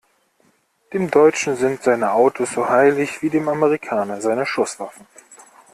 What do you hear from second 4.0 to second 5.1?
seine Schusswaffen.